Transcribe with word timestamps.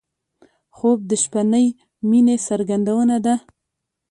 خوب 0.75 0.99
د 1.09 1.11
شپهنۍ 1.23 1.67
مینې 2.09 2.37
څرګندونه 2.47 3.15
ده 3.25 3.35